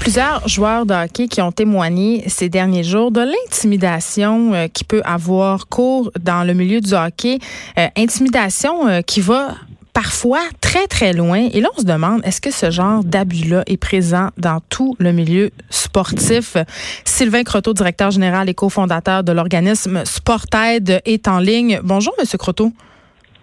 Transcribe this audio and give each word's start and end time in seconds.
Plusieurs 0.00 0.48
joueurs 0.48 0.84
de 0.84 0.94
hockey 0.94 1.28
qui 1.28 1.40
ont 1.40 1.52
témoigné 1.52 2.24
ces 2.26 2.48
derniers 2.48 2.82
jours 2.82 3.12
de 3.12 3.20
l'intimidation 3.20 4.52
euh, 4.52 4.66
qui 4.66 4.82
peut 4.82 5.00
avoir 5.04 5.68
cours 5.68 6.10
dans 6.20 6.42
le 6.42 6.54
milieu 6.54 6.80
du 6.80 6.92
hockey. 6.92 7.38
Euh, 7.78 7.86
intimidation 7.96 8.88
euh, 8.88 9.00
qui 9.00 9.20
va 9.20 9.54
parfois 9.92 10.40
très, 10.60 10.88
très 10.88 11.12
loin. 11.12 11.48
Et 11.52 11.60
là, 11.60 11.68
on 11.76 11.80
se 11.82 11.86
demande, 11.86 12.20
est-ce 12.24 12.40
que 12.40 12.50
ce 12.50 12.72
genre 12.72 13.04
d'abus-là 13.04 13.62
est 13.68 13.76
présent 13.76 14.30
dans 14.38 14.58
tout 14.70 14.96
le 14.98 15.12
milieu 15.12 15.52
sportif? 15.70 16.56
Sylvain 17.04 17.44
Croteau, 17.44 17.74
directeur 17.74 18.10
général 18.10 18.48
et 18.48 18.54
cofondateur 18.54 19.22
de 19.22 19.30
l'organisme 19.30 20.04
Sportaid, 20.04 21.00
est 21.04 21.28
en 21.28 21.38
ligne. 21.38 21.78
Bonjour, 21.84 22.12
Monsieur 22.18 22.38
Croteau. 22.38 22.72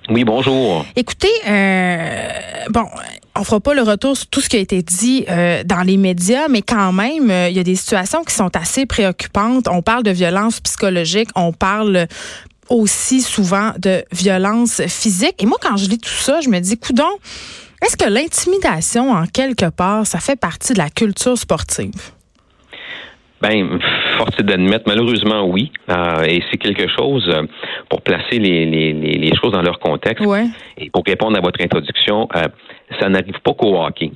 Oui, 0.09 0.25
bonjour. 0.25 0.85
Écoutez, 0.97 1.31
euh, 1.47 2.29
bon, 2.69 2.85
on 3.35 3.43
fera 3.43 3.59
pas 3.59 3.73
le 3.73 3.81
retour 3.81 4.15
sur 4.15 4.27
tout 4.27 4.41
ce 4.41 4.49
qui 4.49 4.57
a 4.57 4.59
été 4.59 4.81
dit 4.81 5.25
euh, 5.29 5.63
dans 5.63 5.81
les 5.81 5.97
médias, 5.97 6.47
mais 6.49 6.61
quand 6.61 6.93
même, 6.93 7.29
euh, 7.29 7.49
il 7.49 7.55
y 7.55 7.59
a 7.59 7.63
des 7.63 7.75
situations 7.75 8.23
qui 8.23 8.33
sont 8.33 8.55
assez 8.55 8.85
préoccupantes. 8.85 9.67
On 9.67 9.81
parle 9.81 10.03
de 10.03 10.11
violence 10.11 10.59
psychologique, 10.61 11.29
on 11.35 11.51
parle 11.51 12.07
aussi 12.69 13.21
souvent 13.21 13.73
de 13.77 14.03
violence 14.11 14.81
physique. 14.87 15.35
Et 15.39 15.45
moi, 15.45 15.57
quand 15.61 15.77
je 15.77 15.89
lis 15.89 15.99
tout 15.99 16.09
ça, 16.09 16.41
je 16.41 16.49
me 16.49 16.59
dis, 16.59 16.77
coudon, 16.77 17.03
est-ce 17.83 17.97
que 17.97 18.09
l'intimidation, 18.09 19.11
en 19.11 19.27
quelque 19.27 19.69
part, 19.69 20.07
ça 20.07 20.19
fait 20.19 20.39
partie 20.39 20.73
de 20.73 20.79
la 20.79 20.89
culture 20.89 21.37
sportive? 21.37 22.11
Ben, 23.41 23.79
force 24.17 24.37
d'admettre, 24.37 24.85
malheureusement, 24.87 25.45
oui. 25.45 25.71
Euh, 25.89 26.23
et 26.23 26.41
c'est 26.49 26.57
quelque 26.57 26.87
chose, 26.87 27.27
euh, 27.29 27.43
pour 27.89 28.01
placer 28.01 28.39
les, 28.39 28.65
les, 28.65 28.93
les, 28.93 29.35
choses 29.35 29.51
dans 29.51 29.61
leur 29.61 29.79
contexte, 29.79 30.25
et 30.77 30.89
pour 30.89 31.03
répondre 31.05 31.37
à 31.37 31.41
votre 31.41 31.61
introduction, 31.61 32.27
euh, 32.35 32.43
ça 32.99 33.09
n'arrive 33.09 33.39
pas 33.43 33.53
qu'au 33.53 33.77
hockey. 33.77 34.11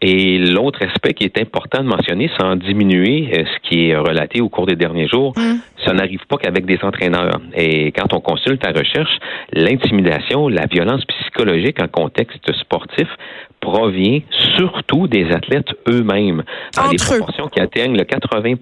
Et 0.00 0.38
l'autre 0.38 0.84
aspect 0.84 1.12
qui 1.12 1.24
est 1.24 1.38
important 1.40 1.82
de 1.82 1.88
mentionner, 1.88 2.30
sans 2.38 2.54
diminuer 2.54 3.30
ce 3.32 3.68
qui 3.68 3.88
est 3.88 3.96
relaté 3.96 4.40
au 4.40 4.48
cours 4.48 4.66
des 4.66 4.76
derniers 4.76 5.08
jours, 5.08 5.32
mm. 5.36 5.58
ça 5.84 5.92
n'arrive 5.92 6.24
pas 6.28 6.36
qu'avec 6.36 6.66
des 6.66 6.78
entraîneurs. 6.82 7.40
Et 7.54 7.90
quand 7.92 8.12
on 8.12 8.20
consulte 8.20 8.64
la 8.64 8.72
recherche, 8.72 9.18
l'intimidation, 9.52 10.48
la 10.48 10.66
violence 10.66 11.04
psychologique 11.04 11.82
en 11.82 11.88
contexte 11.88 12.52
sportif 12.54 13.08
provient 13.60 14.20
surtout 14.56 15.08
des 15.08 15.30
athlètes 15.32 15.70
eux-mêmes, 15.88 16.42
dans 16.76 16.88
des 16.88 16.96
proportions 16.96 17.48
qui 17.48 17.60
atteignent 17.60 17.96
le 17.96 18.04
80 18.04 18.54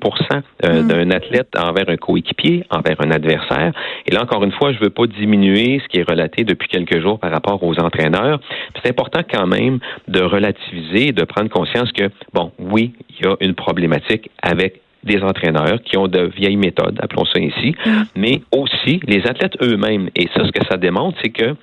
euh, 0.65 0.83
hmm. 0.83 0.89
d'un 0.89 1.11
athlète 1.11 1.49
envers 1.59 1.89
un 1.89 1.97
coéquipier, 1.97 2.65
envers 2.71 2.97
un 3.01 3.11
adversaire. 3.11 3.73
Et 4.07 4.15
là, 4.15 4.23
encore 4.23 4.43
une 4.45 4.53
fois, 4.53 4.73
je 4.73 4.79
ne 4.79 4.85
veux 4.85 4.91
pas 4.91 5.07
diminuer 5.07 5.81
ce 5.83 5.89
qui 5.89 5.99
est 5.99 6.11
relaté 6.11 6.45
depuis 6.45 6.69
quelques 6.69 7.01
jours 7.01 7.19
par 7.19 7.31
rapport 7.31 7.63
aux 7.63 7.79
entraîneurs. 7.79 8.41
C'est 8.83 8.91
important 8.91 9.21
quand 9.31 9.47
même 9.47 9.79
de 10.09 10.23
relativiser, 10.23 11.13
de 11.13 11.25
prendre 11.27 11.51
conscience 11.51 11.93
que, 11.93 12.11
bon, 12.33 12.53
oui, 12.59 12.95
il 13.11 13.27
y 13.27 13.29
a 13.29 13.37
une 13.41 13.55
problématique 13.55 14.31
avec 14.43 14.81
des 15.05 15.23
entraîneurs 15.23 15.81
qui 15.85 15.97
ont 15.97 16.09
de 16.09 16.31
vieilles 16.37 16.57
méthodes, 16.57 16.99
appelons 17.01 17.25
ça 17.27 17.39
ainsi, 17.39 17.77
hmm. 17.85 18.03
mais 18.17 18.43
aussi 18.51 19.01
les 19.07 19.27
athlètes 19.27 19.57
eux-mêmes. 19.63 20.11
Et 20.17 20.29
ça, 20.35 20.45
ce 20.45 20.51
que 20.51 20.67
ça 20.69 20.77
démontre, 20.77 21.17
c'est 21.23 21.31
que 21.31 21.55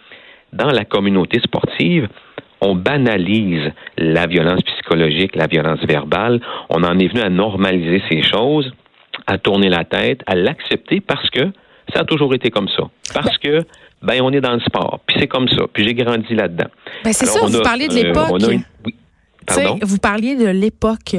dans 0.53 0.69
la 0.69 0.85
communauté 0.85 1.39
sportive, 1.39 2.07
on 2.61 2.75
banalise 2.75 3.71
la 3.97 4.25
violence 4.25 4.61
psychologique, 4.61 5.35
la 5.35 5.47
violence 5.47 5.81
verbale. 5.85 6.39
On 6.69 6.83
en 6.83 6.97
est 6.97 7.07
venu 7.07 7.21
à 7.21 7.29
normaliser 7.29 8.01
ces 8.09 8.21
choses, 8.21 8.71
à 9.27 9.37
tourner 9.37 9.69
la 9.69 9.83
tête, 9.83 10.21
à 10.25 10.35
l'accepter 10.35 11.01
parce 11.01 11.29
que 11.29 11.51
ça 11.93 12.01
a 12.01 12.03
toujours 12.05 12.33
été 12.33 12.49
comme 12.49 12.69
ça. 12.69 12.83
Parce 13.13 13.37
que 13.37 13.59
ben 14.01 14.21
on 14.21 14.31
est 14.31 14.41
dans 14.41 14.53
le 14.53 14.59
sport, 14.61 14.99
puis 15.05 15.17
c'est 15.19 15.27
comme 15.27 15.47
ça, 15.47 15.65
puis 15.71 15.83
j'ai 15.83 15.93
grandi 15.93 16.33
là-dedans. 16.33 16.69
Ben 17.03 17.13
c'est 17.13 17.25
ça, 17.25 17.45
vous 17.45 17.61
parlez 17.61 17.87
de 17.87 17.93
euh, 17.93 18.03
l'époque. 18.03 18.41
Vous 19.81 19.97
parliez 19.97 20.35
de 20.35 20.47
l'époque. 20.47 21.15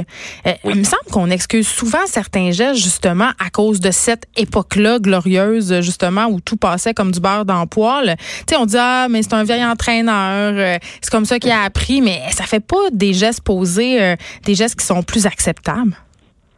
Euh, 0.47 0.53
il 0.65 0.77
me 0.77 0.85
semble 0.85 1.05
qu'on 1.11 1.31
excuse 1.31 1.69
souvent 1.69 2.07
certains 2.07 2.51
gestes 2.51 2.83
justement 2.83 3.31
à 3.39 3.51
cause 3.51 3.81
de 3.81 3.91
cette 3.91 4.27
époque-là 4.37 4.99
glorieuse 4.99 5.81
justement 5.81 6.27
où 6.27 6.41
tout 6.41 6.57
passait 6.57 6.95
comme 6.95 7.13
du 7.13 7.21
beurre 7.21 7.45
dans 7.45 7.61
le 7.61 7.67
poêle. 7.67 8.17
sais, 8.49 8.57
on 8.57 8.67
dit 8.67 8.77
ah 8.79 9.07
mais 9.09 9.23
c'est 9.23 9.35
un 9.35 9.45
vieil 9.45 9.65
entraîneur, 9.65 10.53
euh, 10.57 10.79
c'est 11.01 11.11
comme 11.11 11.25
ça 11.25 11.39
qu'il 11.39 11.51
a 11.51 11.63
appris, 11.63 12.01
mais 12.01 12.23
ça 12.31 12.45
fait 12.45 12.61
pas 12.61 12.91
des 12.93 13.13
gestes 13.13 13.43
posés, 13.43 14.03
euh, 14.03 14.17
des 14.45 14.55
gestes 14.55 14.79
qui 14.79 14.87
sont 14.87 15.03
plus 15.03 15.27
acceptables. 15.27 15.97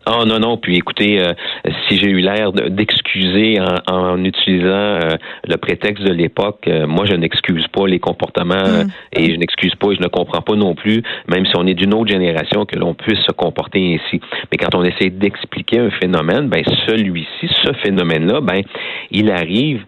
Ah 0.08 0.24
non, 0.24 0.38
non. 0.38 0.56
Puis 0.56 0.76
écoutez, 0.76 1.20
euh, 1.20 1.32
si 1.88 1.98
j'ai 1.98 2.08
eu 2.08 2.20
l'air 2.20 2.52
d'excuser 2.52 3.58
en, 3.90 4.24
utilisant 4.24 4.68
euh, 4.68 5.16
le 5.44 5.56
prétexte 5.56 6.04
de 6.04 6.12
l'époque, 6.12 6.60
euh, 6.68 6.86
moi 6.86 7.06
je 7.06 7.14
n'excuse 7.14 7.66
pas 7.66 7.88
les 7.88 7.98
comportements 7.98 8.54
mm. 8.54 8.88
et 9.14 9.32
je 9.32 9.36
n'excuse 9.36 9.74
pas 9.74 9.90
et 9.90 9.96
je 9.96 10.02
ne 10.02 10.06
comprends 10.06 10.42
pas 10.42 10.54
non 10.54 10.76
plus, 10.76 11.02
même 11.26 11.44
si 11.44 11.52
on 11.56 11.66
est 11.66 11.74
d'une 11.74 11.92
autre 11.92 12.08
génération, 12.08 12.64
que 12.66 12.78
l'on 12.78 12.94
puisse 12.94 13.18
se 13.26 13.32
comporter 13.32 13.98
ainsi. 13.98 14.20
Mais 14.52 14.58
quand 14.58 14.76
on 14.76 14.84
essaie 14.84 15.10
d'expliquer 15.10 15.80
un 15.80 15.90
phénomène, 15.90 16.48
ben 16.48 16.62
celui-ci, 16.86 17.50
ce 17.64 17.72
phénomène-là, 17.82 18.40
ben 18.40 18.62
il 19.10 19.32
arrive 19.32 19.84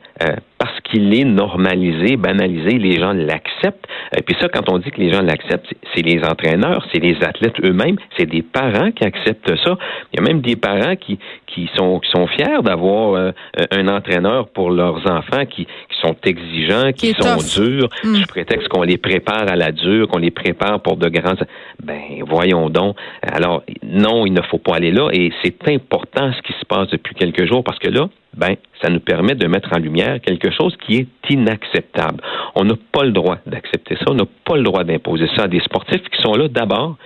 parce 0.59 0.81
qu'il 0.81 1.15
est 1.15 1.25
normalisé, 1.25 2.17
banalisé, 2.17 2.79
les 2.79 2.99
gens 2.99 3.13
l'acceptent. 3.13 3.87
Et 4.17 4.23
puis 4.23 4.35
ça, 4.41 4.49
quand 4.49 4.71
on 4.71 4.79
dit 4.79 4.91
que 4.91 5.01
les 5.01 5.13
gens 5.13 5.23
l'acceptent, 5.23 5.73
c'est 5.95 6.03
les 6.03 6.21
entraîneurs, 6.25 6.85
c'est 6.93 7.01
les 7.01 7.17
athlètes 7.23 7.55
eux-mêmes, 7.63 7.97
c'est 8.17 8.27
des 8.27 8.43
parents 8.43 8.91
qui 8.91 9.05
acceptent 9.05 9.55
ça. 9.65 9.77
Il 10.13 10.19
y 10.19 10.19
a 10.19 10.23
même 10.23 10.41
des 10.41 10.57
parents 10.57 10.97
qui, 10.97 11.19
qui 11.47 11.71
sont, 11.77 12.01
qui 12.01 12.11
sont 12.11 12.27
fiers 12.27 12.63
d'avoir 12.65 13.15
euh, 13.15 13.31
un 13.71 13.89
entraîneur 13.89 14.49
pour 14.49 14.71
leurs 14.71 15.09
enfants 15.11 15.47
qui, 15.47 15.67
qui 15.67 16.01
sont 16.03 16.17
exigeants, 16.25 16.93
qui, 16.93 17.15
sont 17.15 17.63
durs, 17.63 17.89
mm. 18.05 18.15
sous 18.17 18.27
prétexte 18.27 18.69
qu'on 18.69 18.83
les 18.83 18.99
prépare 18.99 19.49
à 19.49 19.57
la 19.57 19.71
dure, 19.71 20.09
qu'on 20.09 20.19
les 20.19 20.31
prépare 20.31 20.81
pour 20.81 20.97
de 20.97 21.09
grands... 21.09 21.35
Ben, 21.83 22.23
voyons 22.27 22.69
donc. 22.71 22.97
Alors, 23.23 23.63
non, 23.85 24.27
il 24.27 24.33
ne 24.33 24.43
faut 24.43 24.59
pas 24.59 24.77
aller 24.77 24.91
là. 24.91 25.11
Et 25.13 25.31
c'est 25.43 25.69
important 25.69 26.33
ce 26.33 26.43
qui 26.43 26.59
se 26.59 26.65
passe 26.65 26.89
depuis 26.89 27.15
quelques 27.15 27.47
jours 27.47 27.63
parce 27.63 27.79
que 27.79 27.89
là, 27.89 28.09
ben, 28.39 28.55
ça 28.81 28.89
nous 28.89 29.01
permet 29.01 29.35
de 29.35 29.47
mettre 29.47 29.71
en 29.75 29.79
lumière 29.79 30.21
quelque 30.21 30.51
chose 30.51 30.77
qui 30.87 30.97
est 30.97 31.31
inacceptable. 31.31 32.23
On 32.55 32.65
n'a 32.65 32.75
pas 32.93 33.05
le 33.05 33.11
droit 33.11 33.39
d'accepter 33.47 33.97
ça. 33.97 34.05
On 34.09 34.15
n'a 34.15 34.27
pas 34.45 34.57
le 34.57 34.63
droit 34.63 34.85
d'imposer 34.85 35.29
ça 35.37 35.45
à 35.45 35.49
des 35.49 35.61
sportifs 35.61 36.03
qui 36.09 36.23
sont 36.23 36.35
là 36.35 36.49
d'abord 36.49 36.97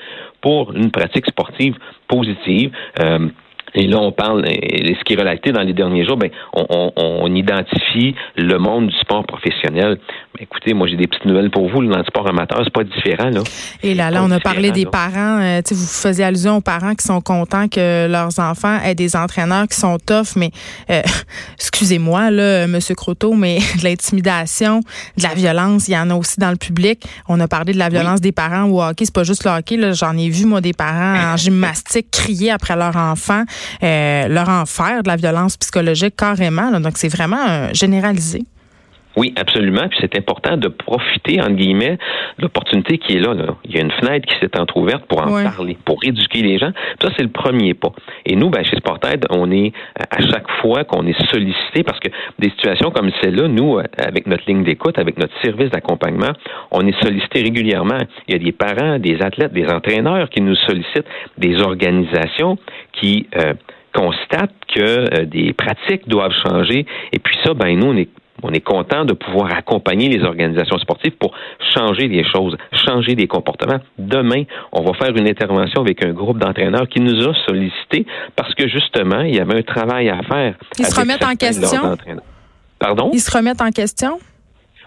pour 0.43 0.73
une 0.75 0.91
pratique 0.91 1.27
sportive 1.27 1.75
positive. 2.07 2.71
Euh, 3.01 3.29
et 3.75 3.87
là, 3.87 3.99
on 4.01 4.13
parle, 4.13 4.45
et 4.47 4.95
ce 4.95 5.05
qui 5.05 5.15
est 5.15 5.19
relaté 5.19 5.51
dans 5.51 5.63
les 5.63 5.73
derniers 5.73 6.05
jours, 6.05 6.19
ben, 6.19 6.31
on, 6.53 6.93
on, 6.95 7.35
identifie 7.35 8.15
le 8.37 8.59
monde 8.59 8.89
du 8.89 8.97
sport 8.97 9.25
professionnel. 9.25 9.99
Écoutez, 10.39 10.73
moi, 10.73 10.87
j'ai 10.87 10.97
des 10.97 11.07
petites 11.07 11.27
nouvelles 11.27 11.51
pour 11.51 11.69
vous. 11.69 11.85
Dans 11.85 11.99
le 11.99 12.05
sport 12.05 12.27
amateur, 12.27 12.63
c'est 12.65 12.73
pas 12.73 12.85
différent, 12.85 13.29
là. 13.29 13.43
Et 13.83 13.95
là, 13.95 14.11
là, 14.11 14.23
on 14.25 14.31
a 14.31 14.41
parlé 14.41 14.71
des 14.71 14.87
parents. 14.87 15.41
Euh, 15.41 15.61
vous 15.71 15.87
faisiez 15.87 16.25
allusion 16.25 16.57
aux 16.57 16.61
parents 16.63 16.95
qui 16.95 17.07
sont 17.07 17.21
contents 17.21 17.69
que 17.69 18.09
leurs 18.09 18.39
enfants 18.39 18.79
aient 18.83 18.95
des 18.95 19.15
entraîneurs 19.15 19.69
qui 19.69 19.79
sont 19.79 19.99
tough, 19.99 20.35
mais 20.37 20.51
euh, 20.91 21.03
excusez-moi, 21.57 22.31
là, 22.31 22.67
Monsieur 22.67 22.95
Croteau, 22.95 23.35
mais 23.35 23.59
de 23.79 23.85
l'intimidation, 23.85 24.81
de 25.19 25.23
la 25.23 25.35
violence, 25.35 25.89
il 25.89 25.93
y 25.93 25.99
en 25.99 26.09
a 26.09 26.15
aussi 26.15 26.41
dans 26.41 26.51
le 26.51 26.57
public. 26.57 27.05
On 27.29 27.39
a 27.39 27.47
parlé 27.47 27.75
de 27.75 27.79
la 27.79 27.91
violence 27.91 28.23
des 28.23 28.33
parents 28.33 28.65
au 28.65 28.83
hockey. 28.83 29.05
C'est 29.05 29.15
pas 29.15 29.25
juste 29.25 29.45
le 29.45 29.51
hockey, 29.51 29.77
là. 29.77 29.93
J'en 29.93 30.17
ai 30.17 30.31
vu, 30.31 30.47
moi, 30.47 30.63
des 30.63 30.73
parents 30.73 31.35
en 31.35 31.37
gymnastique 31.37 32.11
crier 32.11 32.53
après 32.53 32.75
leur 32.75 32.97
enfant. 32.97 33.45
Euh, 33.83 34.29
leur 34.29 34.49
en 34.49 34.65
faire 34.65 35.03
de 35.03 35.09
la 35.09 35.17
violence 35.17 35.59
psychologique 35.59 36.17
carrément. 36.17 36.71
Donc, 36.81 36.95
c'est 36.97 37.09
vraiment 37.09 37.45
euh, 37.47 37.69
généralisé. 37.75 38.45
Oui, 39.17 39.35
absolument. 39.37 39.89
Puis 39.89 39.99
c'est 40.01 40.17
important 40.19 40.57
de 40.57 40.69
profiter, 40.69 41.41
entre 41.41 41.55
guillemets, 41.55 41.99
de 42.39 42.43
l'opportunité 42.43 42.99
qui 42.99 43.17
est 43.17 43.21
là, 43.21 43.35
Il 43.65 43.75
y 43.75 43.79
a 43.79 43.83
une 43.83 43.93
fenêtre 43.93 44.27
qui 44.27 44.39
s'est 44.41 44.59
entrouverte 44.59 45.05
pour 45.07 45.21
en 45.21 45.43
parler, 45.43 45.77
pour 45.85 45.99
éduquer 46.03 46.43
les 46.43 46.59
gens. 46.59 46.73
Ça, 47.01 47.11
c'est 47.17 47.23
le 47.23 47.31
premier 47.31 47.75
pas. 47.75 47.93
Et 48.25 48.37
nous, 48.37 48.51
ben, 48.51 48.65
chez 48.65 48.77
Sportaid, 48.77 49.27
on 49.31 49.51
est 49.51 49.73
à 50.11 50.21
chaque 50.23 50.51
fois 50.61 50.85
qu'on 50.85 51.07
est 51.07 51.21
sollicité, 51.31 51.83
parce 51.83 52.01
que 52.01 52.09
des 52.39 52.51
situations 52.51 52.91
comme 52.91 53.11
celle-là, 53.23 53.49
nous, 53.49 53.79
avec 53.99 54.27
notre 54.27 54.45
ligne 54.47 54.65
d'écoute, 54.65 54.99
avec 54.99 55.19
notre 55.19 55.35
service 55.43 55.71
d'accompagnement, 55.71 56.33
on 56.71 56.87
est 56.87 57.03
sollicité 57.03 57.43
régulièrement. 57.43 57.99
Il 58.29 58.35
y 58.35 58.37
a 58.37 58.43
des 58.43 58.53
parents, 58.53 58.99
des 58.99 59.21
athlètes, 59.21 59.53
des 59.53 59.67
entraîneurs 59.67 60.31
qui 60.31 60.41
nous 60.41 60.57
sollicitent, 60.57 61.07
des 61.39 61.61
organisations 61.61 62.57
qui 62.93 63.27
euh, 63.37 63.55
constatent 63.95 64.55
que 64.75 64.81
euh, 64.81 65.25
des 65.27 65.53
pratiques 65.53 66.09
doivent 66.09 66.35
changer. 66.47 66.87
Et 67.13 67.19
puis 67.19 67.37
ça, 67.45 67.55
ben 67.55 67.79
nous, 67.79 67.89
on 67.89 67.97
est 67.97 68.09
on 68.43 68.53
est 68.53 68.61
content 68.61 69.05
de 69.05 69.13
pouvoir 69.13 69.53
accompagner 69.53 70.09
les 70.09 70.23
organisations 70.25 70.79
sportives 70.79 71.17
pour 71.19 71.33
changer 71.75 72.09
les 72.09 72.25
choses, 72.25 72.57
changer 72.73 73.15
des 73.15 73.27
comportements. 73.27 73.79
Demain, 73.99 74.45
on 74.73 74.83
va 74.83 74.93
faire 74.95 75.17
une 75.17 75.29
intervention 75.29 75.81
avec 75.81 76.05
un 76.05 76.13
groupe 76.13 76.39
d'entraîneurs 76.39 76.89
qui 76.89 77.01
nous 77.01 77.29
a 77.29 77.35
sollicité 77.47 78.07
parce 78.37 78.55
que 78.55 78.69
justement, 78.69 79.21
il 79.21 79.37
y 79.37 79.41
avait 79.41 79.59
un 79.59 79.63
travail 79.63 80.09
à 80.09 80.23
faire. 80.23 80.55
Ils 80.79 80.87
se 80.87 80.99
remettent 80.99 81.25
en 81.25 81.37
question? 81.37 81.97
Pardon? 82.79 83.11
Ils 83.13 83.21
se 83.21 83.31
remettent 83.37 83.63
en 83.63 83.71
question? 83.71 84.19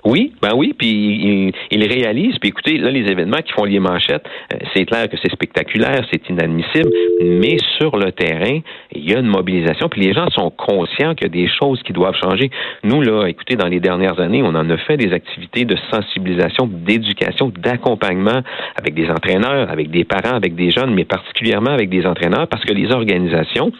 Oui, 0.06 0.34
ben 0.40 0.52
oui, 0.56 0.75
puis 0.78 1.52
ils, 1.72 1.88
réalisent. 1.88 2.38
Puis 2.38 2.50
écoutez, 2.50 2.78
là, 2.78 2.92
les 2.92 3.12
événements 3.12 3.42
qui 3.44 3.52
font 3.54 3.63
les 3.63 3.80
manchettes, 3.80 4.25
euh, 4.54 4.57
c'est 4.75 4.86
clair 4.86 5.10
que 5.10 5.18
c'est 5.18 5.31
spectaculaire, 5.31 6.06
c'est 6.12 6.30
inadmissible, 6.30 6.90
mais 7.24 7.57
sur 7.80 7.98
le 7.98 8.12
terrain, 8.12 8.60
il 8.92 9.10
y 9.10 9.16
a 9.16 9.19
une 9.19 9.28
mobilisation, 9.28 9.90
puis 9.90 10.02
les 10.02 10.13
gens 10.13 10.30
sont 10.30 10.52
conscients 10.52 11.16
qu'il 11.16 11.28
y 11.28 11.31
a 11.31 11.46
des 11.46 11.50
choses 11.60 11.81
qui 11.81 11.92
doivent 11.92 12.16
changer. 12.24 12.52
Nous, 12.84 13.02
là, 13.02 13.25
écoutez, 13.25 13.56
dans 13.56 13.68
les 13.68 13.80
dernières 13.80 14.19
années, 14.19 14.44
on 14.44 14.54
en 14.54 14.69
a 14.69 14.78
fait 14.78 14.98
des 14.98 15.12
activités 15.12 15.66
de 15.66 15.75
sensibilisation, 15.92 16.68
d'éducation, 16.68 17.52
d'accompagnement 17.57 18.42
avec 18.78 18.94
des 18.94 19.10
entraîneurs, 19.10 19.72
avec 19.72 19.90
des 19.90 20.04
parents, 20.04 20.36
avec 20.36 20.54
des 20.54 20.69
jeunes, 20.69 20.94
mais 20.94 21.06
particulièrement 21.06 21.72
avec 21.72 21.90
des 21.90 22.06
entraîneurs, 22.06 22.48
parce 22.48 22.63
que 22.63 22.74
les 22.74 22.92
organisations, 22.92 23.72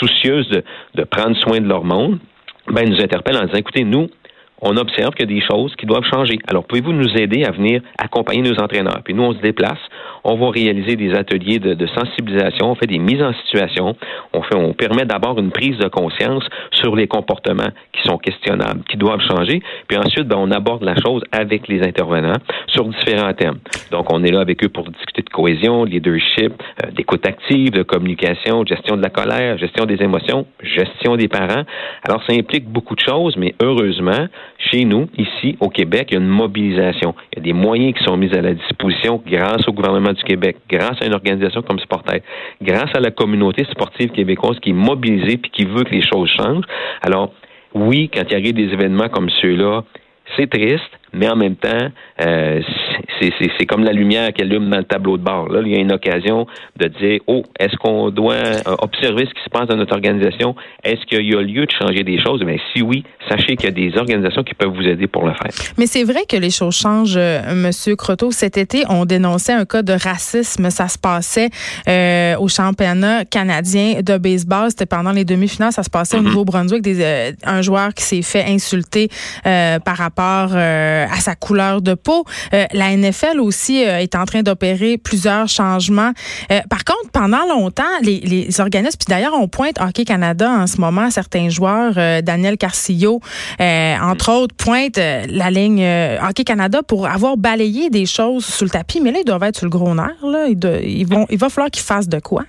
soucieuses 0.00 0.48
de, 0.48 0.64
de 0.94 1.04
prendre 1.04 1.36
soin 1.36 1.60
de 1.60 1.68
leur 1.68 1.84
monde, 1.84 2.18
ben, 2.68 2.88
nous 2.88 3.00
interpellent 3.00 3.36
en 3.36 3.44
disant, 3.44 3.58
écoutez, 3.58 3.84
nous, 3.84 4.08
on 4.62 4.76
observe 4.76 5.14
qu'il 5.14 5.30
y 5.30 5.34
a 5.34 5.40
des 5.40 5.46
choses 5.46 5.74
qui 5.76 5.86
doivent 5.86 6.04
changer. 6.04 6.38
Alors, 6.48 6.64
pouvez-vous 6.64 6.92
nous 6.92 7.16
aider 7.16 7.44
à 7.44 7.50
venir 7.50 7.82
accompagner 7.98 8.42
nos 8.42 8.58
entraîneurs? 8.62 9.00
Puis 9.04 9.14
nous, 9.14 9.22
on 9.22 9.32
se 9.32 9.40
déplace, 9.40 9.78
on 10.26 10.36
va 10.36 10.50
réaliser 10.50 10.96
des 10.96 11.14
ateliers 11.14 11.60
de, 11.60 11.86
sensibilisation, 11.86 12.70
on 12.70 12.74
fait 12.74 12.88
des 12.88 12.98
mises 12.98 13.22
en 13.22 13.32
situation, 13.44 13.96
on, 14.34 14.72
permet 14.72 15.04
d'abord 15.04 15.38
une 15.38 15.50
prise 15.50 15.78
de 15.78 15.88
conscience 15.88 16.44
sur 16.72 16.96
les 16.96 17.06
comportements 17.06 17.70
qui 17.92 18.02
sont 18.02 18.18
questionnables, 18.18 18.82
qui 18.90 18.96
doivent 18.96 19.20
changer, 19.20 19.62
puis 19.86 19.96
ensuite, 19.96 20.26
ben, 20.26 20.36
on 20.38 20.50
aborde 20.50 20.82
la 20.82 20.96
chose 20.96 21.22
avec 21.30 21.68
les 21.68 21.80
intervenants 21.82 22.38
sur 22.66 22.84
différents 22.88 23.32
thèmes. 23.34 23.58
Donc, 23.92 24.12
on 24.12 24.24
est 24.24 24.32
là 24.32 24.40
avec 24.40 24.64
eux 24.64 24.68
pour 24.68 24.88
discuter 24.90 25.22
de 25.22 25.30
cohésion, 25.30 25.84
de 25.84 25.90
leadership, 25.90 26.52
euh, 26.84 26.90
d'écoute 26.90 27.24
active, 27.24 27.70
de 27.70 27.82
communication, 27.82 28.64
gestion 28.66 28.96
de 28.96 29.02
la 29.02 29.10
colère, 29.10 29.58
gestion 29.58 29.86
des 29.86 30.02
émotions, 30.02 30.46
gestion 30.60 31.16
des 31.16 31.28
parents. 31.28 31.62
Alors, 32.02 32.22
ça 32.28 32.34
implique 32.34 32.66
beaucoup 32.68 32.96
de 32.96 33.00
choses, 33.00 33.36
mais 33.36 33.54
heureusement, 33.62 34.26
chez 34.58 34.84
nous, 34.84 35.08
ici, 35.16 35.56
au 35.60 35.68
Québec, 35.68 36.08
il 36.10 36.14
y 36.14 36.16
a 36.16 36.20
une 36.20 36.28
mobilisation. 36.28 37.14
Il 37.32 37.38
y 37.38 37.40
a 37.42 37.44
des 37.44 37.52
moyens 37.52 37.94
qui 37.94 38.04
sont 38.04 38.16
mis 38.16 38.32
à 38.36 38.42
la 38.42 38.54
disposition 38.54 39.22
grâce 39.24 39.68
au 39.68 39.72
gouvernement 39.72 40.12
du 40.16 40.24
Québec, 40.24 40.56
grâce 40.68 41.00
à 41.00 41.06
une 41.06 41.14
organisation 41.14 41.62
comme 41.62 41.78
Sportaid, 41.78 42.22
grâce 42.62 42.90
à 42.94 43.00
la 43.00 43.10
communauté 43.10 43.64
sportive 43.70 44.10
québécoise 44.10 44.58
qui 44.60 44.70
est 44.70 44.72
mobilisée 44.72 45.36
puis 45.36 45.50
qui 45.50 45.64
veut 45.64 45.84
que 45.84 45.94
les 45.94 46.02
choses 46.02 46.30
changent. 46.36 46.64
Alors, 47.02 47.32
oui, 47.74 48.10
quand 48.12 48.22
il 48.28 48.34
arrive 48.34 48.54
des 48.54 48.72
événements 48.72 49.08
comme 49.08 49.30
ceux-là, 49.42 49.84
c'est 50.36 50.50
triste, 50.50 50.90
mais 51.16 51.28
en 51.28 51.36
même 51.36 51.56
temps, 51.56 51.88
euh, 52.24 52.60
c'est 53.20 53.66
comme 53.66 53.84
la 53.84 53.92
lumière 53.92 54.32
qui 54.32 54.42
allume 54.42 54.68
dans 54.68 54.78
le 54.78 54.84
tableau 54.84 55.16
de 55.16 55.22
bord. 55.22 55.48
Là, 55.48 55.60
il 55.64 55.72
y 55.72 55.76
a 55.76 55.78
une 55.78 55.92
occasion 55.92 56.46
de 56.76 56.88
dire, 56.88 57.20
oh, 57.26 57.42
est-ce 57.58 57.76
qu'on 57.76 58.10
doit 58.10 58.34
euh, 58.34 58.60
observer 58.80 59.26
ce 59.26 59.34
qui 59.34 59.42
se 59.44 59.50
passe 59.50 59.68
dans 59.68 59.76
notre 59.76 59.94
organisation? 59.94 60.54
Est-ce 60.84 61.04
qu'il 61.06 61.26
y 61.26 61.34
a 61.34 61.40
lieu 61.40 61.66
de 61.66 61.72
changer 61.72 62.02
des 62.04 62.20
choses? 62.22 62.42
Mais 62.44 62.58
si 62.74 62.82
oui, 62.82 63.04
sachez 63.28 63.56
qu'il 63.56 63.64
y 63.64 63.68
a 63.68 63.70
des 63.70 63.96
organisations 63.98 64.42
qui 64.42 64.54
peuvent 64.54 64.74
vous 64.74 64.86
aider 64.86 65.06
pour 65.06 65.26
le 65.26 65.32
faire. 65.32 65.50
Mais 65.78 65.86
c'est 65.86 66.04
vrai 66.04 66.24
que 66.28 66.36
les 66.36 66.50
choses 66.50 66.76
changent, 66.76 67.16
euh, 67.16 67.54
Monsieur 67.54 67.96
Croteau. 67.96 68.30
Cet 68.30 68.56
été, 68.56 68.84
on 68.88 69.04
dénonçait 69.04 69.52
un 69.52 69.64
cas 69.64 69.82
de 69.82 69.92
racisme. 69.92 70.70
Ça 70.70 70.88
se 70.88 70.98
passait 70.98 71.50
euh, 71.88 72.36
au 72.38 72.48
championnat 72.48 73.24
canadien 73.24 74.00
de 74.02 74.18
baseball. 74.18 74.70
C'était 74.70 74.86
pendant 74.86 75.12
les 75.12 75.24
demi-finales. 75.24 75.72
Ça 75.72 75.82
se 75.82 75.90
passait 75.90 76.18
au 76.18 76.20
mm-hmm. 76.20 76.24
Nouveau-Brunswick. 76.24 76.86
Un 77.44 77.62
joueur 77.62 77.94
qui 77.94 78.04
s'est 78.04 78.22
fait 78.22 78.44
insulter 78.46 79.08
par 79.42 79.96
rapport 79.96 80.50
à 81.10 81.20
sa 81.20 81.34
couleur 81.34 81.82
de 81.82 81.94
peau. 81.94 82.24
la 82.52 82.96
NFL 82.96 83.40
aussi 83.40 83.78
est 83.78 84.14
en 84.14 84.24
train 84.24 84.42
d'opérer 84.42 84.98
plusieurs 84.98 85.48
changements. 85.48 86.12
par 86.68 86.84
contre, 86.84 87.10
pendant 87.12 87.46
longtemps, 87.48 87.82
les, 88.02 88.20
les 88.20 88.60
organismes, 88.60 88.98
puis 88.98 89.06
d'ailleurs, 89.08 89.34
on 89.34 89.48
pointe 89.48 89.80
Hockey 89.80 90.04
Canada 90.04 90.50
en 90.50 90.66
ce 90.66 90.80
moment, 90.80 91.10
certains 91.10 91.48
joueurs, 91.48 91.94
Daniel 92.22 92.56
Carcillo, 92.56 93.20
euh, 93.60 93.96
entre 94.00 94.32
autres, 94.32 94.54
pointe 94.54 94.98
euh, 94.98 95.24
la 95.28 95.50
ligne 95.50 95.82
euh, 95.82 96.18
Hockey 96.22 96.44
Canada 96.44 96.82
pour 96.82 97.06
avoir 97.06 97.36
balayé 97.36 97.90
des 97.90 98.06
choses 98.06 98.44
sous 98.44 98.64
le 98.64 98.70
tapis. 98.70 99.00
Mais 99.00 99.12
là, 99.12 99.18
ils 99.20 99.24
doivent 99.24 99.42
être 99.42 99.56
sur 99.56 99.66
le 99.66 99.70
gros 99.70 99.94
nerf. 99.94 100.14
Là. 100.22 100.46
Ils, 100.48 101.06
vont, 101.06 101.26
il 101.30 101.38
va 101.38 101.48
falloir 101.48 101.70
qu'ils 101.70 101.84
fassent 101.84 102.08
de 102.08 102.20
quoi? 102.20 102.44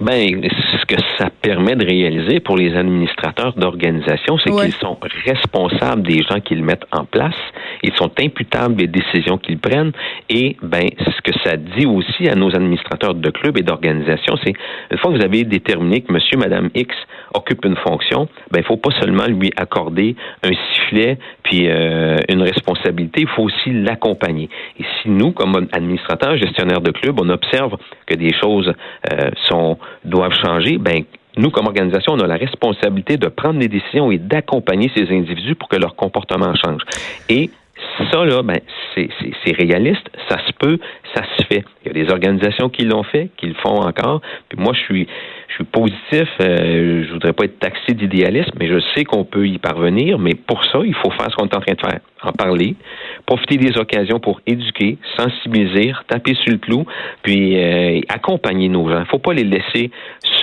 Ben, 0.00 0.40
ce 0.82 0.94
que 0.94 1.00
ça 1.18 1.30
permet 1.42 1.76
de 1.76 1.86
réaliser 1.86 2.40
pour 2.40 2.56
les 2.56 2.74
administrateurs 2.76 3.54
d'organisation, 3.54 4.38
c'est 4.38 4.50
qu'ils 4.50 4.74
sont 4.74 4.98
responsables 5.24 6.02
des 6.02 6.22
gens 6.22 6.40
qu'ils 6.40 6.64
mettent 6.64 6.86
en 6.92 7.04
place, 7.04 7.34
ils 7.82 7.94
sont 7.94 8.10
imputables 8.18 8.74
des 8.74 8.86
décisions 8.86 9.38
qu'ils 9.38 9.58
prennent, 9.58 9.92
et 10.28 10.56
ben, 10.62 10.88
ce 10.98 11.20
que 11.22 11.38
ça 11.44 11.56
dit 11.56 11.86
aussi 11.86 12.28
à 12.28 12.34
nos 12.34 12.54
administrateurs 12.54 13.14
de 13.14 13.30
clubs 13.30 13.56
et 13.58 13.62
d'organisations, 13.62 14.36
c'est 14.44 14.54
une 14.90 14.98
fois 14.98 15.12
que 15.12 15.18
vous 15.18 15.24
avez 15.24 15.44
déterminé 15.44 16.00
que 16.00 16.12
Monsieur, 16.12 16.36
Madame 16.38 16.70
X 16.74 16.94
occupe 17.34 17.64
une 17.64 17.76
fonction, 17.76 18.28
ben, 18.50 18.60
il 18.60 18.64
faut 18.64 18.76
pas 18.76 18.90
seulement 19.00 19.26
lui 19.26 19.52
accorder 19.56 20.16
un 20.42 20.50
sifflet 20.50 21.18
puis 21.42 21.68
euh, 21.68 22.16
une 22.28 22.42
responsabilité, 22.42 23.22
il 23.22 23.28
faut 23.28 23.42
aussi 23.42 23.72
l'accompagner. 23.72 24.48
Et 24.78 24.84
si 25.00 25.08
nous, 25.08 25.32
comme 25.32 25.68
administrateurs, 25.72 26.36
gestionnaires 26.36 26.80
de 26.80 26.90
clubs, 26.90 27.18
on 27.20 27.28
observe 27.28 27.76
que 28.06 28.14
des 28.14 28.32
choses 28.32 28.72
euh, 29.12 29.30
sont 29.48 29.78
doivent 30.04 30.34
changer, 30.44 30.71
ben 30.78 31.04
nous, 31.36 31.50
comme 31.50 31.66
organisation, 31.66 32.12
on 32.12 32.20
a 32.20 32.26
la 32.26 32.36
responsabilité 32.36 33.16
de 33.16 33.28
prendre 33.28 33.58
des 33.58 33.68
décisions 33.68 34.10
et 34.10 34.18
d'accompagner 34.18 34.90
ces 34.94 35.10
individus 35.10 35.54
pour 35.54 35.68
que 35.68 35.76
leur 35.76 35.96
comportement 35.96 36.54
change. 36.54 36.82
Et 37.28 37.50
ça, 38.10 38.24
là, 38.24 38.42
ben, 38.42 38.60
c'est 38.94 39.56
réaliste, 39.56 40.08
ça 40.28 40.38
se 40.46 40.52
peut, 40.58 40.78
ça 41.14 41.22
se 41.36 41.46
fait. 41.46 41.64
Il 41.84 41.88
y 41.88 41.90
a 41.90 42.04
des 42.04 42.12
organisations 42.12 42.68
qui 42.68 42.84
l'ont 42.84 43.02
fait, 43.02 43.30
qui 43.36 43.46
le 43.46 43.54
font 43.54 43.80
encore. 43.80 44.20
Puis 44.48 44.58
moi, 44.58 44.72
je 44.74 44.80
suis, 44.80 45.08
je 45.48 45.54
suis 45.54 45.64
positif. 45.64 46.28
Euh, 46.40 47.04
je 47.06 47.12
voudrais 47.12 47.32
pas 47.32 47.44
être 47.44 47.58
taxé 47.58 47.94
d'idéaliste, 47.94 48.50
mais 48.58 48.68
je 48.68 48.78
sais 48.94 49.04
qu'on 49.04 49.24
peut 49.24 49.46
y 49.46 49.58
parvenir. 49.58 50.18
Mais 50.18 50.34
pour 50.34 50.64
ça, 50.64 50.80
il 50.84 50.94
faut 50.94 51.10
faire 51.10 51.30
ce 51.30 51.36
qu'on 51.36 51.46
est 51.46 51.56
en 51.56 51.60
train 51.60 51.74
de 51.74 51.80
faire, 51.80 52.00
en 52.22 52.32
parler, 52.32 52.76
profiter 53.26 53.56
des 53.56 53.76
occasions 53.78 54.20
pour 54.20 54.40
éduquer, 54.46 54.98
sensibiliser, 55.16 55.92
taper 56.08 56.34
sur 56.34 56.52
le 56.52 56.58
clou, 56.58 56.84
puis 57.22 57.56
euh, 57.58 58.00
accompagner 58.08 58.68
nos 58.68 58.88
gens. 58.88 59.00
Il 59.00 59.06
faut 59.06 59.18
pas 59.18 59.34
les 59.34 59.44
laisser 59.44 59.90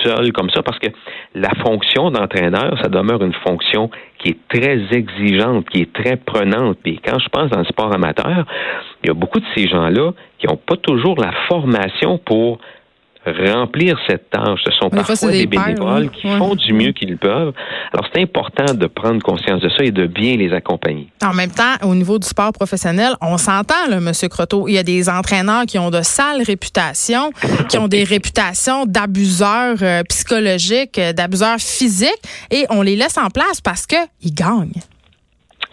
seuls 0.04 0.32
comme 0.32 0.50
ça, 0.50 0.62
parce 0.62 0.78
que 0.78 0.88
la 1.34 1.50
fonction 1.62 2.10
d'entraîneur, 2.10 2.78
ça 2.82 2.88
demeure 2.88 3.22
une 3.22 3.34
fonction 3.46 3.90
qui 4.18 4.30
est 4.30 4.38
très 4.48 4.78
exigeante, 4.96 5.68
qui 5.70 5.82
est 5.82 5.92
très 5.92 6.16
prenante. 6.16 6.78
Puis 6.82 7.00
quand 7.04 7.18
je 7.18 7.28
pense 7.28 7.50
dans 7.50 7.60
le 7.60 7.64
sport 7.64 7.92
amateur, 7.94 8.44
il 9.02 9.08
y 9.08 9.10
a 9.10 9.14
beaucoup 9.14 9.40
de 9.40 9.46
ces 9.56 9.68
gens-là 9.68 10.12
qui 10.38 10.46
n'ont 10.46 10.56
pas 10.56 10.76
toujours 10.76 11.18
la 11.20 11.32
formation 11.48 12.18
pour 12.18 12.58
remplir 13.26 13.98
cette 14.08 14.30
tâche. 14.30 14.60
Ce 14.64 14.72
sont 14.72 14.88
parfois 14.88 15.30
des, 15.30 15.46
bénévoles 15.46 16.10
qui 16.10 16.28
font 16.28 16.54
du 16.54 16.72
mieux 16.72 16.92
qu'ils 16.92 17.18
peuvent. 17.18 17.52
Alors, 17.92 18.06
c'est 18.12 18.22
important 18.22 18.74
de 18.74 18.86
prendre 18.86 19.22
conscience 19.22 19.60
de 19.60 19.68
ça 19.68 19.84
et 19.84 19.90
de 19.90 20.06
bien 20.06 20.36
les 20.36 20.52
accompagner. 20.52 21.08
En 21.22 21.34
même 21.34 21.50
temps, 21.50 21.74
au 21.82 21.94
niveau 21.94 22.18
du 22.18 22.26
sport 22.26 22.52
professionnel, 22.52 23.12
on 23.20 23.36
s'entend, 23.36 23.74
M. 23.90 24.10
Croteau. 24.30 24.68
Il 24.68 24.74
y 24.74 24.78
a 24.78 24.82
des 24.82 25.08
entraîneurs 25.08 25.66
qui 25.66 25.78
ont 25.78 25.90
de 25.90 26.02
sales 26.02 26.42
réputations, 26.42 27.30
qui 27.68 27.78
ont 27.78 27.88
des 27.88 28.04
réputations 28.04 28.86
d'abuseurs 28.86 29.76
euh, 29.82 30.02
psychologiques, 30.04 30.98
euh, 30.98 31.12
d'abuseurs 31.12 31.58
physiques, 31.58 32.22
et 32.50 32.66
on 32.70 32.82
les 32.82 32.96
laisse 32.96 33.18
en 33.18 33.28
place 33.28 33.60
parce 33.60 33.86
qu'ils 33.86 34.34
gagnent. 34.34 34.72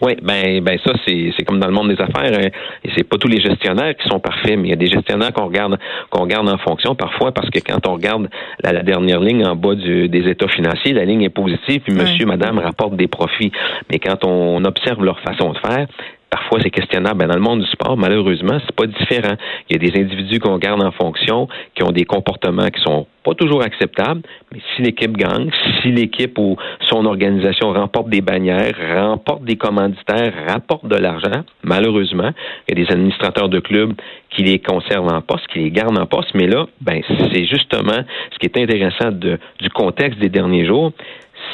Oui, 0.00 0.14
ben, 0.22 0.62
ben 0.62 0.78
ça, 0.84 0.92
c'est, 1.06 1.32
c'est 1.36 1.44
comme 1.44 1.58
dans 1.58 1.66
le 1.66 1.72
monde 1.72 1.88
des 1.88 2.00
affaires. 2.00 2.38
Hein. 2.38 2.48
et 2.84 2.90
c'est 2.96 3.04
pas 3.04 3.16
tous 3.16 3.28
les 3.28 3.40
gestionnaires 3.40 3.96
qui 3.96 4.08
sont 4.08 4.20
parfaits, 4.20 4.56
mais 4.56 4.68
il 4.68 4.70
y 4.70 4.72
a 4.72 4.76
des 4.76 4.86
gestionnaires 4.86 5.32
qu'on 5.32 5.46
regarde, 5.46 5.78
qu'on 6.10 6.22
regarde 6.22 6.48
en 6.48 6.58
fonction 6.58 6.94
parfois 6.94 7.32
parce 7.32 7.50
que 7.50 7.58
quand 7.58 7.86
on 7.86 7.94
regarde 7.94 8.28
la, 8.62 8.82
dernière 8.82 9.20
ligne 9.20 9.44
en 9.44 9.56
bas 9.56 9.74
du, 9.74 10.08
des 10.08 10.28
états 10.28 10.48
financiers, 10.48 10.92
la 10.92 11.04
ligne 11.04 11.22
est 11.22 11.30
positive, 11.30 11.82
puis 11.82 11.94
monsieur, 11.94 12.26
madame 12.26 12.58
rapportent 12.58 12.96
des 12.96 13.08
profits. 13.08 13.52
Mais 13.90 13.98
quand 13.98 14.24
on 14.24 14.64
observe 14.64 15.04
leur 15.04 15.18
façon 15.20 15.52
de 15.52 15.58
faire, 15.58 15.86
Parfois, 16.30 16.60
c'est 16.62 16.70
questionnable. 16.70 17.26
Dans 17.26 17.34
le 17.34 17.40
monde 17.40 17.60
du 17.60 17.70
sport, 17.70 17.96
malheureusement, 17.96 18.58
c'est 18.66 18.76
pas 18.76 18.86
différent. 18.86 19.34
Il 19.68 19.76
y 19.82 19.86
a 19.86 19.90
des 19.90 19.98
individus 19.98 20.40
qu'on 20.40 20.58
garde 20.58 20.82
en 20.82 20.92
fonction, 20.92 21.48
qui 21.74 21.82
ont 21.82 21.90
des 21.90 22.04
comportements 22.04 22.68
qui 22.68 22.82
sont 22.82 23.06
pas 23.24 23.34
toujours 23.34 23.62
acceptables, 23.62 24.22
mais 24.52 24.60
si 24.74 24.82
l'équipe 24.82 25.16
gagne, 25.16 25.50
si 25.80 25.90
l'équipe 25.90 26.38
ou 26.38 26.56
son 26.80 27.04
organisation 27.04 27.72
remporte 27.72 28.08
des 28.08 28.20
bannières, 28.20 28.74
remporte 28.94 29.44
des 29.44 29.56
commanditaires, 29.56 30.32
rapporte 30.46 30.86
de 30.86 30.96
l'argent, 30.96 31.44
malheureusement, 31.62 32.30
il 32.66 32.78
y 32.78 32.80
a 32.80 32.84
des 32.84 32.92
administrateurs 32.92 33.48
de 33.48 33.60
clubs 33.60 33.94
qui 34.30 34.42
les 34.44 34.58
conservent 34.58 35.12
en 35.12 35.20
poste, 35.20 35.46
qui 35.48 35.60
les 35.60 35.70
gardent 35.70 35.98
en 35.98 36.06
poste, 36.06 36.30
mais 36.34 36.46
là, 36.46 36.66
ben, 36.80 37.02
c'est 37.32 37.44
justement 37.44 38.04
ce 38.32 38.38
qui 38.38 38.46
est 38.46 38.62
intéressant 38.62 39.10
du 39.10 39.70
contexte 39.74 40.18
des 40.20 40.28
derniers 40.28 40.66
jours, 40.66 40.92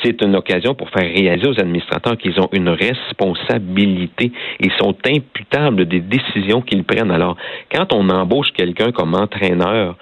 c'est 0.03 0.23
une 0.23 0.37
occasion 0.37 0.75
pour 0.75 0.91
faire 0.91 1.11
réaliser 1.11 1.49
aux 1.49 1.61
administrateurs 1.61 2.17
qu'ils 2.17 2.41
ont 2.41 2.49
une 2.53 2.69
responsabilité. 2.69 4.33
Ils 4.61 4.73
sont 4.79 4.97
imputables 5.07 5.87
des 5.87 6.01
décisions 6.01 6.63
qu'ils 6.63 6.85
prennent. 6.85 7.11
Alors, 7.11 7.37
quand 7.73 7.93
on 7.93 8.09
embauche 8.09 8.51
quelqu'un 8.57 8.93
comme 8.93 9.15
entraîneur, 9.15 9.97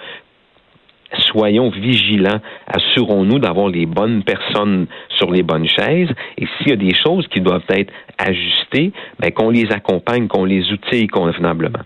soyons 1.31 1.71
vigilants, 1.71 2.41
assurons-nous 2.67 3.39
d'avoir 3.39 3.69
les 3.69 3.87
bonnes 3.87 4.23
personnes 4.23 4.87
sur 5.17 5.31
les 5.31 5.43
bonnes 5.43 5.69
chaises 5.69 6.09
et 6.39 6.47
s'il 6.47 6.69
y 6.69 6.73
a 6.73 6.77
des 6.77 6.95
choses 6.95 7.27
qui 7.29 7.41
doivent 7.41 7.63
être 7.69 7.93
ajustées, 8.19 8.93
ben, 9.19 9.31
qu'on 9.33 9.51
les 9.51 9.71
accompagne, 9.71 10.29
qu'on 10.29 10.45
les 10.45 10.71
outille 10.71 11.07
convenablement. 11.07 11.81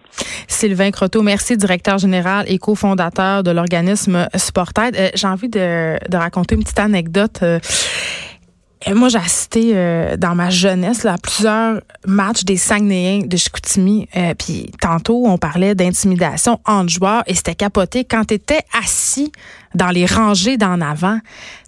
Sylvain 0.49 0.91
Croteau, 0.91 1.23
merci, 1.23 1.57
directeur 1.57 1.99
général 1.99 2.45
et 2.49 2.59
cofondateur 2.59 3.43
de 3.43 3.51
l'organisme 3.51 4.27
Sportaid. 4.35 4.97
Euh, 4.97 5.09
j'ai 5.15 5.27
envie 5.27 5.49
de, 5.49 5.97
raconter 6.17 6.55
une 6.55 6.63
petite 6.63 6.79
anecdote. 6.79 7.41
Euh, 7.43 7.59
moi, 8.95 9.09
j'ai 9.09 9.19
assisté 9.19 9.73
euh, 9.75 10.17
dans 10.17 10.35
ma 10.35 10.51
jeunesse 10.51 11.05
à 11.07 11.17
plusieurs 11.19 11.81
matchs 12.07 12.45
des 12.45 12.57
Saguenayens 12.57 13.27
de 13.27 13.37
Chicoutimi. 13.37 14.09
Euh, 14.17 14.35
puis 14.35 14.71
tantôt, 14.81 15.27
on 15.27 15.39
parlait 15.39 15.75
d'intimidation 15.75 16.61
entre 16.67 16.91
joueurs 16.91 17.23
et 17.27 17.35
c'était 17.35 17.55
capoté. 17.55 18.05
Quand 18.05 18.25
tu 18.27 18.35
étais 18.35 18.61
assis 18.79 19.33
dans 19.75 19.89
les 19.89 20.07
rangées 20.07 20.57
d'en 20.57 20.81
avant, 20.81 21.19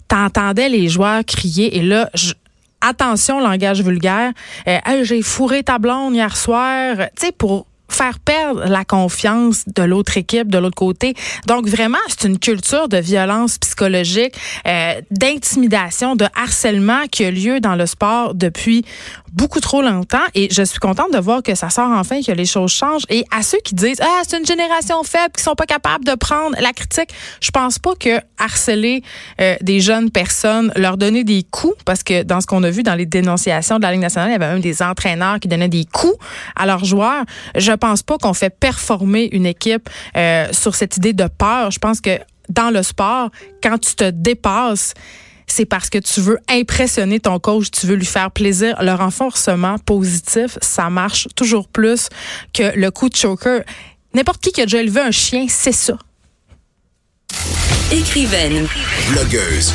t'entendais 0.07 0.69
les 0.69 0.87
joueurs 0.87 1.25
crier 1.25 1.77
et 1.77 1.81
là, 1.81 2.09
je, 2.13 2.33
attention 2.81 3.39
langage 3.39 3.81
vulgaire. 3.81 4.31
Euh, 4.67 5.03
j'ai 5.03 5.21
fourré 5.21 5.63
ta 5.63 5.79
blonde 5.79 6.13
hier 6.13 6.35
soir. 6.37 6.95
Tu 7.19 7.31
pour 7.31 7.65
faire 7.93 8.19
perdre 8.19 8.65
la 8.65 8.85
confiance 8.85 9.63
de 9.67 9.83
l'autre 9.83 10.17
équipe, 10.17 10.49
de 10.49 10.57
l'autre 10.57 10.75
côté. 10.75 11.13
Donc 11.47 11.67
vraiment, 11.67 11.97
c'est 12.07 12.27
une 12.27 12.39
culture 12.39 12.87
de 12.89 12.97
violence 12.97 13.57
psychologique, 13.57 14.33
euh, 14.67 15.01
d'intimidation, 15.11 16.15
de 16.15 16.25
harcèlement 16.35 17.07
qui 17.11 17.25
a 17.25 17.31
lieu 17.31 17.59
dans 17.59 17.75
le 17.75 17.85
sport 17.85 18.35
depuis 18.35 18.85
beaucoup 19.33 19.59
trop 19.59 19.81
longtemps. 19.81 20.17
Et 20.35 20.47
je 20.51 20.63
suis 20.63 20.79
contente 20.79 21.11
de 21.13 21.19
voir 21.19 21.43
que 21.43 21.55
ça 21.55 21.69
sort 21.69 21.91
enfin, 21.91 22.21
que 22.21 22.31
les 22.31 22.45
choses 22.45 22.71
changent. 22.71 23.05
Et 23.09 23.25
à 23.35 23.41
ceux 23.43 23.59
qui 23.63 23.75
disent 23.75 24.01
ah 24.01 24.21
c'est 24.27 24.37
une 24.37 24.45
génération 24.45 25.03
faible 25.03 25.33
qui 25.35 25.43
sont 25.43 25.55
pas 25.55 25.65
capables 25.65 26.05
de 26.05 26.15
prendre 26.15 26.55
la 26.59 26.73
critique, 26.73 27.09
je 27.41 27.51
pense 27.51 27.79
pas 27.79 27.95
que 27.95 28.19
harceler 28.37 29.03
euh, 29.41 29.55
des 29.61 29.79
jeunes 29.79 30.09
personnes, 30.09 30.71
leur 30.75 30.97
donner 30.97 31.23
des 31.23 31.43
coups, 31.43 31.75
parce 31.85 32.03
que 32.03 32.23
dans 32.23 32.41
ce 32.41 32.47
qu'on 32.47 32.63
a 32.63 32.69
vu 32.69 32.83
dans 32.83 32.95
les 32.95 33.05
dénonciations 33.05 33.77
de 33.77 33.83
la 33.83 33.91
Ligue 33.91 34.01
nationale, 34.01 34.29
il 34.29 34.33
y 34.33 34.35
avait 34.35 34.53
même 34.53 34.61
des 34.61 34.81
entraîneurs 34.81 35.39
qui 35.39 35.47
donnaient 35.47 35.69
des 35.69 35.85
coups 35.85 36.17
à 36.55 36.65
leurs 36.65 36.85
joueurs. 36.85 37.23
Je 37.55 37.71
pense 37.71 38.03
pas 38.03 38.17
qu'on 38.17 38.33
fait 38.33 38.49
performer 38.49 39.29
une 39.31 39.45
équipe 39.45 39.89
euh, 40.15 40.47
sur 40.51 40.75
cette 40.75 40.97
idée 40.97 41.13
de 41.13 41.27
peur. 41.27 41.71
Je 41.71 41.79
pense 41.79 42.01
que 42.01 42.19
dans 42.49 42.71
le 42.71 42.83
sport, 42.83 43.29
quand 43.61 43.77
tu 43.77 43.95
te 43.95 44.09
dépasses, 44.09 44.93
c'est 45.51 45.65
parce 45.65 45.89
que 45.89 45.97
tu 45.97 46.21
veux 46.21 46.39
impressionner 46.49 47.19
ton 47.19 47.39
coach, 47.39 47.71
tu 47.71 47.87
veux 47.87 47.95
lui 47.95 48.05
faire 48.05 48.31
plaisir. 48.31 48.75
Le 48.81 48.93
renforcement 48.93 49.77
positif, 49.79 50.57
ça 50.61 50.89
marche 50.89 51.27
toujours 51.35 51.67
plus 51.67 52.09
que 52.53 52.77
le 52.77 52.91
coup 52.91 53.09
de 53.09 53.15
choker. 53.15 53.63
N'importe 54.13 54.41
qui 54.41 54.51
qui 54.51 54.61
a 54.61 54.65
déjà 54.65 54.81
élevé 54.81 55.01
un 55.01 55.11
chien, 55.11 55.45
c'est 55.49 55.71
ça. 55.71 55.97
Écrivaine. 57.91 58.67
Blogueuse. 59.09 59.73